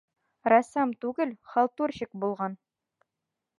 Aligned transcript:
«Рәссам 0.53 0.93
түгел, 1.05 1.35
халтурщик 1.53 2.11
булған!» 2.25 2.59